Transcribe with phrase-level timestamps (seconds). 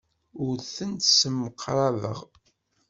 [0.45, 2.19] Ur tent-ssemqrabeɣ.